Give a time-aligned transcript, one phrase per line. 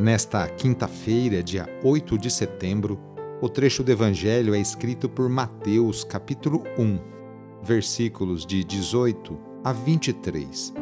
[0.00, 2.98] Nesta quinta-feira, dia 8 de setembro,
[3.38, 6.98] o trecho do Evangelho é escrito por Mateus, capítulo 1,
[7.62, 10.72] versículos de 18 a 23.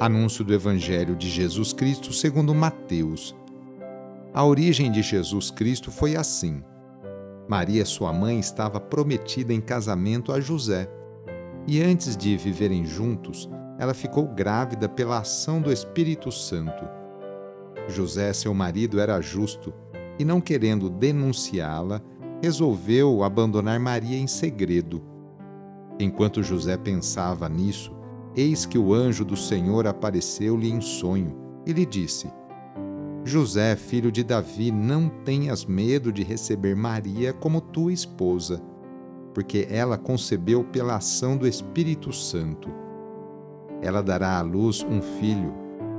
[0.00, 3.36] Anúncio do Evangelho de Jesus Cristo segundo Mateus.
[4.34, 6.60] A origem de Jesus Cristo foi assim.
[7.46, 10.90] Maria, sua mãe, estava prometida em casamento a José.
[11.68, 17.00] E antes de viverem juntos, ela ficou grávida pela ação do Espírito Santo
[17.88, 19.72] José, seu marido, era justo
[20.18, 22.00] e, não querendo denunciá-la,
[22.42, 25.02] resolveu abandonar Maria em segredo.
[25.98, 27.94] Enquanto José pensava nisso,
[28.34, 32.30] eis que o anjo do Senhor apareceu-lhe em sonho e lhe disse:
[33.24, 38.60] José, filho de Davi, não tenhas medo de receber Maria como tua esposa,
[39.32, 42.68] porque ela concebeu pela ação do Espírito Santo.
[43.80, 45.61] Ela dará à luz um filho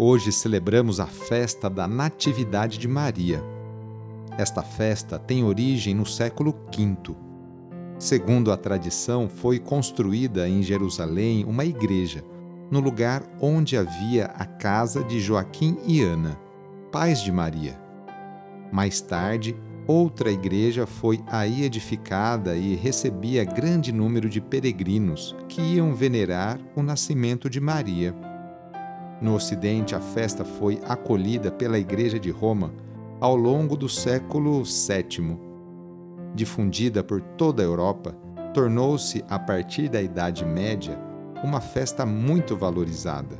[0.00, 3.42] Hoje celebramos a festa da Natividade de Maria.
[4.38, 7.16] Esta festa tem origem no século V.
[7.98, 12.24] Segundo a tradição, foi construída em Jerusalém uma igreja,
[12.70, 16.38] no lugar onde havia a casa de Joaquim e Ana,
[16.92, 17.76] pais de Maria.
[18.70, 25.92] Mais tarde, outra igreja foi aí edificada e recebia grande número de peregrinos que iam
[25.92, 28.27] venerar o nascimento de Maria.
[29.20, 32.72] No Ocidente, a festa foi acolhida pela Igreja de Roma
[33.20, 35.36] ao longo do século VII.
[36.34, 38.12] Difundida por toda a Europa,
[38.54, 40.96] tornou-se, a partir da Idade Média,
[41.42, 43.36] uma festa muito valorizada.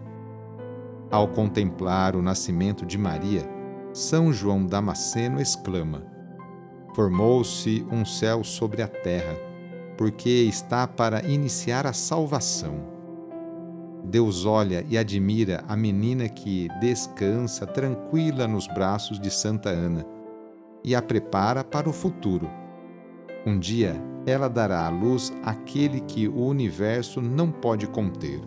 [1.12, 3.48] Ao contemplar o nascimento de Maria,
[3.92, 6.02] São João Damasceno exclama:
[6.92, 9.36] Formou-se um céu sobre a terra,
[9.96, 12.97] porque está para iniciar a salvação
[14.08, 20.04] Deus olha e admira a menina que descansa tranquila nos braços de Santa Ana
[20.82, 22.50] e a prepara para o futuro.
[23.46, 23.94] Um dia
[24.26, 28.40] ela dará à luz aquele que o universo não pode conter.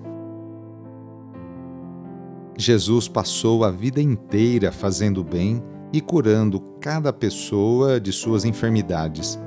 [2.58, 9.40] Jesus passou a vida inteira fazendo bem e curando cada pessoa de suas enfermidades,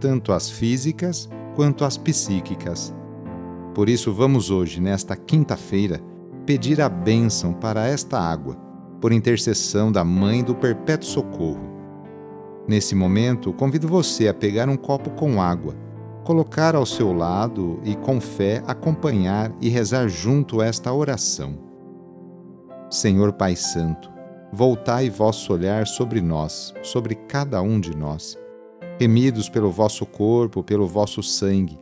[0.00, 2.94] tanto as físicas quanto as psíquicas.
[3.74, 5.98] Por isso, vamos hoje, nesta quinta-feira,
[6.44, 8.54] pedir a bênção para esta água,
[9.00, 11.72] por intercessão da Mãe do Perpétuo Socorro.
[12.68, 15.74] Nesse momento, convido você a pegar um copo com água,
[16.22, 21.58] colocar ao seu lado e, com fé, acompanhar e rezar junto esta oração.
[22.90, 24.12] Senhor Pai Santo,
[24.52, 28.38] voltai vosso olhar sobre nós, sobre cada um de nós,
[29.00, 31.81] remidos pelo vosso corpo, pelo vosso sangue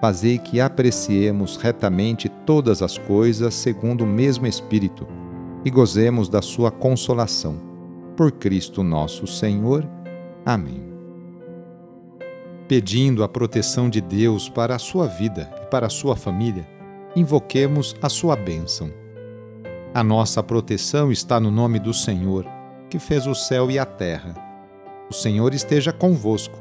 [0.00, 5.06] fazei que apreciemos retamente todas as coisas segundo o mesmo Espírito
[5.64, 7.60] e gozemos da sua consolação.
[8.16, 9.88] Por Cristo nosso Senhor.
[10.44, 10.82] Amém.
[12.66, 16.68] Pedindo a proteção de Deus para a sua vida e para a sua família,
[17.16, 18.92] invoquemos a sua bênção.
[19.94, 22.46] A nossa proteção está no nome do Senhor,
[22.90, 24.34] que fez o céu e a terra.
[25.10, 26.58] O Senhor esteja convosco,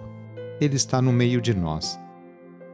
[0.62, 2.00] Ele está no meio de nós.